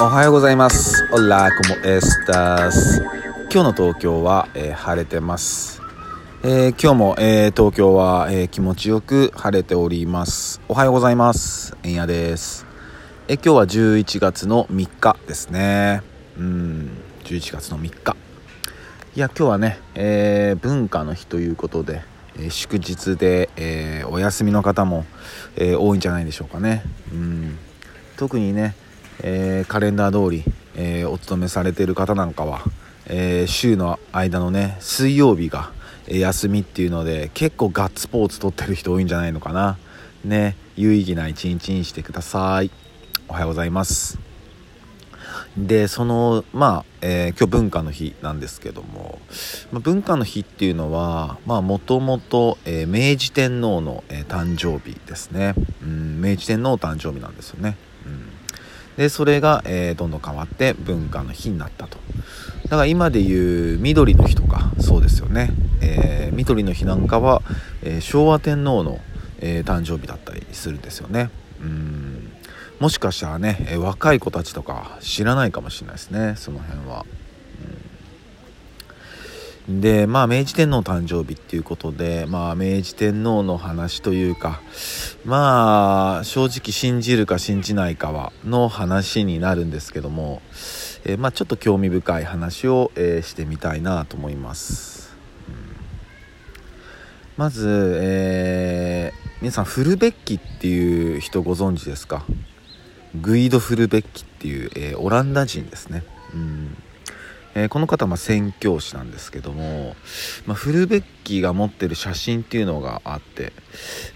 [0.00, 1.06] おはようございます。
[1.12, 3.00] オラコモエスタス。
[3.52, 5.80] 今日の東京は、えー晴れてます。
[6.42, 10.60] えー今日も、えー東京は、え気持ちよく晴れております。
[10.68, 11.76] おはようございます。
[11.84, 12.66] えんやです。
[13.28, 16.02] え今日は11月の3日ですね。
[16.36, 16.90] うん、
[17.22, 18.16] 11月の3日。
[19.14, 22.02] いや、今日はね、え文化の日ということで、
[22.36, 25.06] え祝日で、えお休みの方も、
[25.56, 26.82] え多いんじゃないでしょうかね。
[27.12, 27.58] うん、
[28.16, 28.74] 特にね、
[29.26, 30.44] えーカレンダー通り、
[30.76, 32.60] えーお勤めされてる方なんかは、
[33.06, 35.72] えー週の間のね水曜日が、
[36.06, 39.78] 休みっていうので結構ガッツポーツ取ってる人多いんじゃないのかな。
[40.26, 42.70] ね有意義な一日にしてください。
[43.26, 44.18] おはようございます。
[45.56, 49.20] でそのまあ、えー今日文化の日なんですけども、
[49.72, 57.78] まあ、文化の日っていうのはまあもともと明治天皇の、えー誕生日ですね、うん、明治天皇誕生日なんですよね、
[58.96, 61.98] でそれが、えーどんどん変わって文化の日になったと。
[62.64, 67.42] だから今でいう緑の日とかそうですよね、えー緑の日なんかは、
[67.82, 69.00] えー昭和天皇の、
[69.40, 71.30] え誕生日だったりするんですよね。
[71.60, 72.32] うん。
[72.80, 77.06] もしかしたらね、え若い子たちとか知らないかもしれないですねその辺は。
[79.68, 84.60] でまあ明治天皇誕生日っていうことでまあ明治天皇の話というか
[85.24, 90.42] まあ正直信じるか信じないかはの話になるんですけども、
[91.06, 95.16] えーまあちょっと興味深い話を、えーしてみたいなと思います。
[95.48, 95.54] うん。
[97.38, 102.26] まず、えー皆さんフルベッキっていう人ご存知ですか？
[103.18, 106.04] グイド・フルベッキっていう、えーオランダ人ですね、
[106.34, 106.76] うん。
[107.54, 109.96] えーこの方はまあ宣教師なんですけども、
[110.46, 113.52] まあ、フルベッキーが持ってる写真っていうのがあって、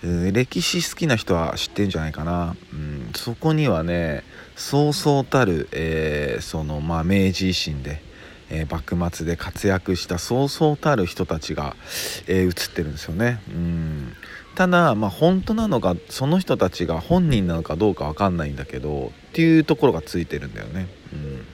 [0.03, 4.25] うん歴史好きな人は知ってんじゃないかな、うん、そこにはね
[4.56, 8.03] そうそうたる、えーそのまあ明治維新で、
[8.50, 11.77] え幕末で活躍したそうそうたる人たちが、
[12.27, 13.40] えー写ってるんですよね。
[13.48, 14.13] うん
[14.58, 20.89] ただ、まあ、本当なのかその人たちが本人なのかどうかわかんないんだけどっていうところがついてるんだよね。
[21.13, 21.46] うん、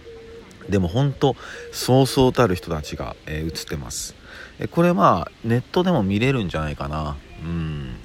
[0.69, 1.37] でも本当
[1.73, 4.15] そうそうたる人たちが、えー映ってます。
[4.59, 7.17] えこれまあネットでも見れるんじゃないかな。
[7.43, 7.97] うん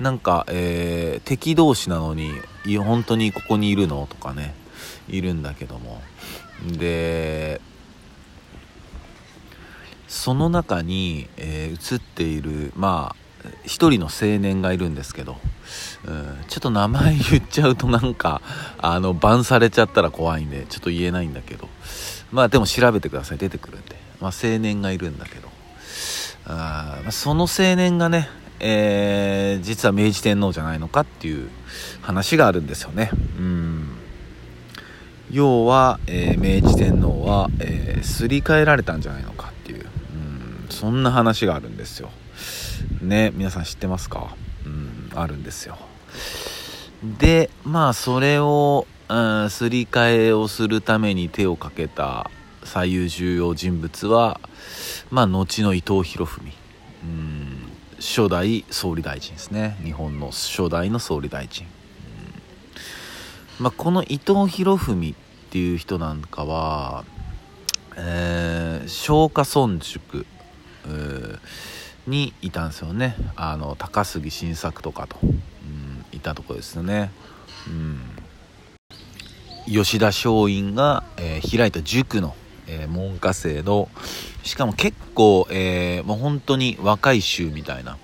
[0.00, 2.30] なんか、えー敵同士なのに
[2.64, 4.54] いや本当にここにいるのとかね
[5.08, 6.00] いるんだけども
[6.64, 7.60] で
[10.06, 13.27] その中に、えー映っているまあ
[13.64, 15.36] 一人の青年がいるんですけど、
[16.04, 18.40] うん、ちょっと名前言っちゃうとなんか
[18.78, 21.68] あのバンされちゃったら怖いんでちょっと言えないんだけど。
[22.30, 23.38] まあでも調べてください。
[23.38, 25.48] 出てくるんで、まあ、青年がいるんだけど。
[26.46, 28.28] あーその青年がね、
[28.60, 31.48] えー実は明治天皇じゃないのかっていう
[32.02, 33.10] 話があるんですよね。
[33.38, 33.88] うん。
[35.30, 42.10] 要は、えー明治天皇は、えーすり替えられたんじゃないのかっていう、うん、そんな話があるんですよ。
[43.00, 44.34] ね皆さん知ってますか？
[44.66, 45.78] うんあるんですよ。
[47.18, 52.30] でまあそれを、うん、すり替えをするために手をかけた
[52.64, 54.40] 最優重要人物は
[55.10, 56.52] まあ後の伊藤博文。
[57.02, 59.76] うん初代総理大臣ですね。
[59.82, 61.66] 日本の初代の総理大臣。
[61.66, 65.14] うんまあ、この伊藤博文っ
[65.50, 67.04] ていう人なんかは、
[67.96, 70.26] えー、松下村塾。
[70.86, 71.38] うー
[72.08, 73.14] にいたんですよね。
[73.36, 77.10] あの高杉晋作とかと、うん、いたとこですよね、
[77.66, 78.00] うん、
[79.66, 82.34] 吉田松陰が、えー開いた塾の、
[82.66, 83.88] えー門下生の
[84.42, 87.98] しかも結構、えーもう本当に若い衆みたいな、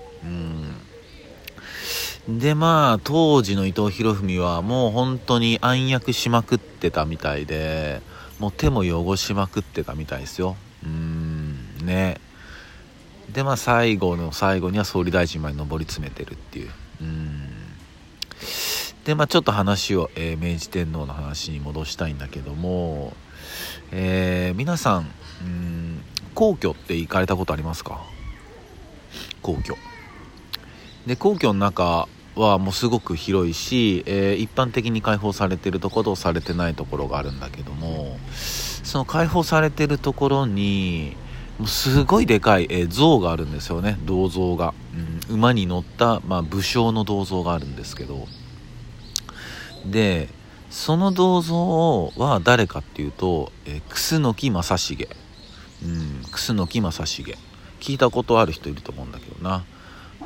[2.29, 8.01] うん、でまあ当時の伊藤博文はもう本当に暗躍しまくってたみたいで
[8.39, 10.57] もう手も汚しまくってたみたいですよ。
[10.85, 11.79] うん。
[11.83, 12.21] ね。
[13.35, 16.71] でまあ最後の最後には総理大臣まで上り詰めてるっていう。
[17.01, 17.41] うん。
[19.05, 23.13] でまあちょっと話を、えー明治天皇の話に戻したいんだけども、
[23.91, 25.11] えー皆さん
[25.43, 26.01] うん
[26.35, 28.01] 皇居って行かれたことありますか？
[29.43, 29.77] 皇居。
[31.07, 41.17] で皇居の中はもうすごく広いし、えー一般的に開放されてるところとされてないところがあるんだけどもその開放されてるところに
[41.67, 43.99] すごいでかい、えー像があるんですよね。
[44.05, 44.75] 銅像が、
[45.29, 45.35] うん。
[45.37, 48.27] 馬に乗った、まあ、武将の銅像があるんですけど。
[49.87, 50.29] で
[50.71, 55.09] その銅像は誰かっていうと、えー楠木正成。
[55.85, 56.23] うん。
[56.31, 57.37] 楠木正成。
[57.81, 59.65] 聞いたことある人いると思うんだけどな。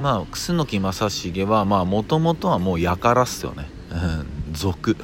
[0.00, 3.68] まあ楠木正成はまあもともとはもう輩っすよね。
[3.90, 3.94] う
[4.50, 4.54] ん。
[4.54, 4.96] 族。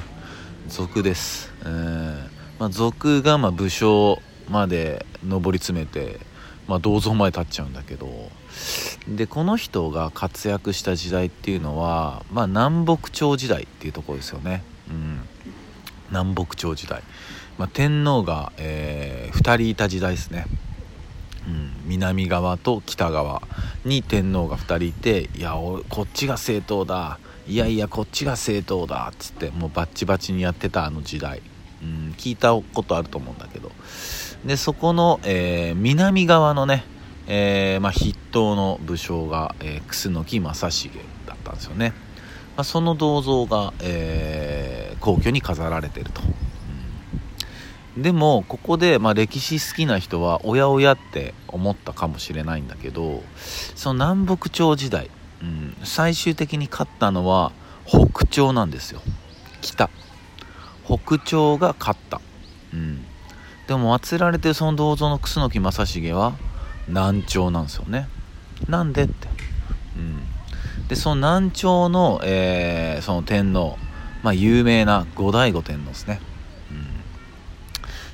[0.67, 1.53] 族です。
[1.63, 2.17] うん。
[2.57, 4.19] まあ族がまあ武将
[4.49, 6.19] まで上り詰めて
[6.67, 8.07] まあ銅像前立っちゃうんだけど
[9.07, 14.63] でこの人が活躍した時代っていうのはまあ南北朝時代っていうところですよね。
[14.89, 15.21] うん。
[16.09, 17.01] 南北朝時代、
[17.57, 20.45] まあ、天皇が、えー、2人いた時代ですね。
[21.47, 23.43] うん、南側と北側
[23.83, 25.53] に天皇が2人いていや
[25.89, 27.19] こっちが正当だ。
[27.47, 29.09] いやいやこっちが正当だ。
[29.11, 31.41] っつってもうバッチバチにやってたあの時代、
[31.81, 33.71] うん、聞いたことあると思うんだけど。
[34.45, 36.83] でそこの、えー、南側のね、
[37.27, 40.89] えー、まあ、筆頭の武将が、えー、楠木正成
[41.25, 41.93] だったんですよね、
[42.55, 46.21] まあ、その銅像が、え皇居に飾られてると。
[47.95, 48.01] うん。
[48.01, 53.23] でもここで、まあ、歴史好きな人はおやおやって思ったかもしれないんだけど
[53.75, 55.09] その南北朝時代、
[55.41, 57.51] うん、最終的に勝ったのは
[57.85, 59.01] 北朝なんですよ。
[59.61, 59.89] 北。
[60.85, 62.21] 北朝が勝った、
[62.73, 63.03] うん、
[63.67, 66.33] でも祀られてるその銅像の楠木正成は
[66.87, 68.07] 南朝なんですよね。
[68.69, 69.27] なんでって、
[69.97, 73.77] うん、でその南朝の,、えー、その天皇
[74.23, 76.21] まあ有名な後醍醐天皇ですね。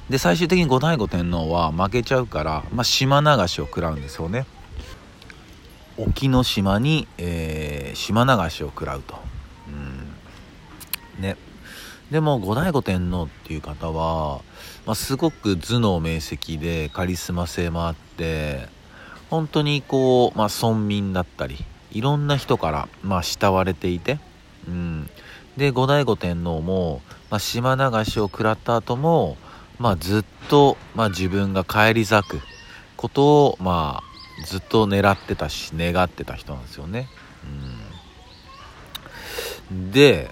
[0.09, 4.45] で最終的に後醍醐天皇は負けちゃうから、まあ、島流しを食らうんですよね。
[5.97, 9.15] 沖ノ島に、えー、島流しを食らうと、
[9.69, 11.21] うん。
[11.21, 11.38] ね、
[12.11, 14.41] でも後醍醐天皇っていう方は、
[14.85, 18.67] まあ、すごく頭脳明晰でカリスマ性もあって
[19.29, 21.57] 本当にこう、まあ、村民だったり
[21.91, 24.19] いろんな人から、まあ、慕われていて、
[24.67, 25.09] うん、
[25.55, 29.37] で後醍醐天皇も、まあ、島流しを食らった後も
[29.81, 32.39] まあ、ずっと、まあ、自分が返り咲く
[32.97, 37.07] ことを、まあ、ずっと狙ってたし願ってた人なんですよね。
[39.71, 40.29] うん、で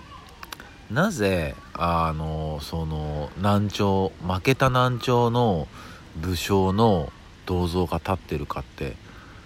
[0.91, 5.69] なぜあのその南朝負けた南朝の
[6.17, 7.13] 武将の
[7.45, 8.97] 銅像が立ってるかって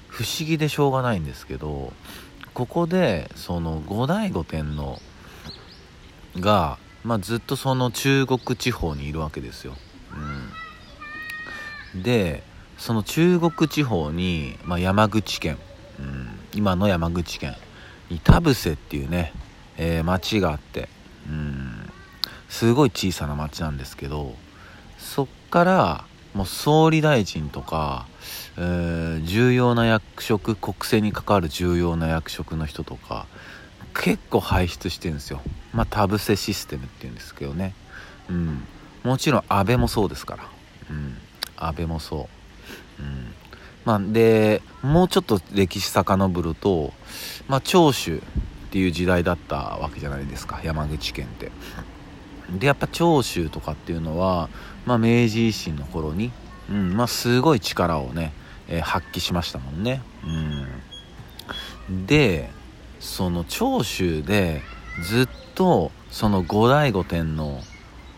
[0.08, 1.94] 不思議でしょうがないんですけど
[2.56, 5.00] ここでその後醍醐天皇
[6.40, 9.76] が、まあ、ずっとその中国地方にいるわけですよ。
[11.94, 12.42] うん、で
[12.80, 15.60] その中国地方に、まあ、山口県、
[16.00, 17.56] うん、今の山口県
[18.10, 19.34] に田伏っていうね、
[19.78, 20.90] えー、町があって、
[22.54, 24.36] すごい小さな町なんですけど
[25.00, 26.06] そっから
[26.36, 28.06] もう総理大臣とか、
[28.58, 33.26] えー、重要な役職国政に関わる重要な役職の人とか
[33.96, 35.42] 結構輩出してるんですよ。
[35.74, 37.74] まあ田伏システムっていうんですけどね。
[38.30, 38.64] うん。
[39.04, 40.44] もちろん安倍もそうですから、
[40.90, 41.18] うん、
[41.58, 42.28] 安倍もそ
[43.00, 43.34] う、うん。
[43.86, 46.94] まあ、でもうちょっと歴史遡ると、
[47.48, 48.22] まあ、長州っ
[48.72, 50.62] ていう時代だったわけじゃないですか。
[50.64, 51.52] 山口県って。
[52.50, 54.50] でやっぱ長州とかっていうのは、
[54.86, 56.32] まあ、明治維新の頃に、
[56.70, 58.34] うんまあ、すごい力をね、
[58.68, 60.02] えー、発揮しましたもんね、
[61.90, 62.50] うん、で
[63.00, 64.62] その長州で
[65.02, 67.60] ずっとその後醍醐天皇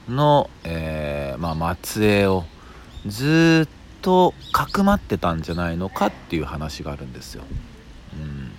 [0.10, 2.44] の、えー、まあ、末裔を
[3.06, 3.70] ずっ
[4.02, 7.44] とかくまってたんじゃないのかっていう話があるんですよ。
[8.14, 8.52] うん、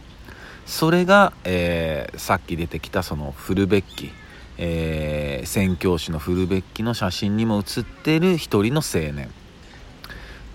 [0.65, 4.11] それが、えー、さっき出てきたそのフルベッキ、
[4.59, 9.31] えー、宣教師のフルベッキの写真にも写ってる一人の青年。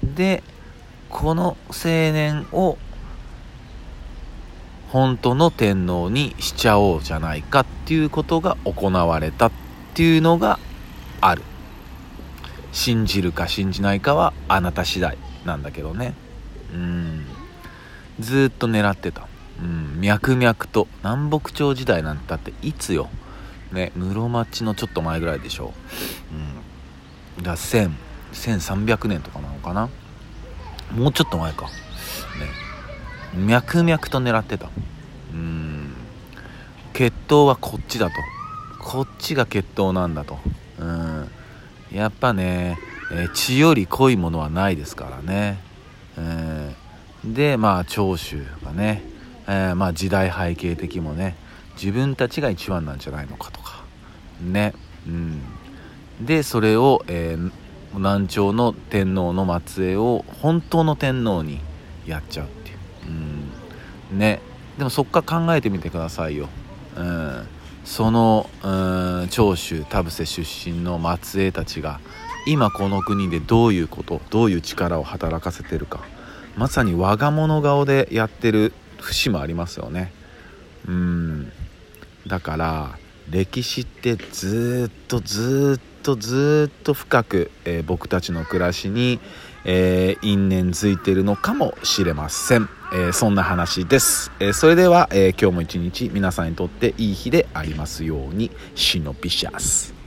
[0.03, 0.43] で
[1.09, 2.77] この青年を
[4.89, 9.51] 本当の天皇にしちゃおうじゃないかっていうことが行われたっ
[9.93, 10.59] ていうのが
[11.21, 11.43] ある。
[12.73, 16.13] 信じるか信じないかはあなた次第なんだけどね。
[16.73, 17.25] うん。
[18.19, 19.27] ずっと狙ってた。
[19.61, 20.01] うん。
[20.01, 23.09] 脈々と南北朝時代なんてだっていつよ。
[23.71, 25.73] ね室町のちょっと前ぐらいでしょ
[27.37, 27.91] う、うん、だ1000
[28.33, 29.89] 1300年とかなのかな？
[30.95, 31.65] もうちょっと前か。
[31.65, 33.45] ね。
[33.45, 34.69] 脈々と狙ってた。
[35.33, 35.93] うん。
[36.93, 38.15] 血統はこっちだと。
[38.79, 40.39] こっちが血統なんだと。
[40.79, 41.29] うん。
[41.91, 42.77] やっぱね、
[43.11, 45.59] え、血より濃いものはないですからね、
[46.17, 49.03] えー、でまあ長州がね、
[49.47, 51.35] えー、まあ時代背景的もね
[51.75, 53.83] 自分たちが一番なんじゃないのかとか。
[54.41, 54.73] ね。
[55.07, 55.41] うん。
[56.21, 57.51] でそれを、えー、
[57.93, 61.59] 南朝の天皇の末裔を本当の天皇に
[62.05, 62.77] やっちゃうっていう、
[64.11, 64.39] うん、ね。
[64.77, 66.47] でもそっか考えてみてくださいよ、
[66.95, 67.47] うん。
[67.83, 68.67] そのう
[69.25, 71.99] ん長州田伏出身の末裔たちが
[72.47, 76.01] 今この国でどういうことどういう力を働かせてるか。
[76.57, 80.11] まさに我が物顔でやってる節もありますよね。
[80.87, 81.51] うん。
[82.31, 82.97] だから
[83.29, 89.19] 歴史ってずっとずっとずっと深く、えー、僕たちの暮らしに、
[89.65, 98.49] えー、因縁づいてるのかもしれません、えー、そんな話です、えそれでは、え今日も一日皆さんにとっていい日でありますように。
[98.75, 100.00] シノピシャス。